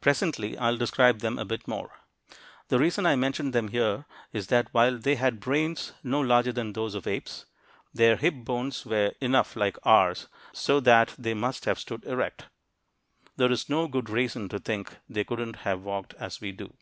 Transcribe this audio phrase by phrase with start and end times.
[0.00, 2.00] Presently I'll describe them a bit more.
[2.66, 6.72] The reason I mention them here is that while they had brains no larger than
[6.72, 7.46] those of apes,
[7.94, 12.46] their hipbones were enough like ours so that they must have stood erect.
[13.36, 16.74] There is no good reason to think they couldn't have walked as we do.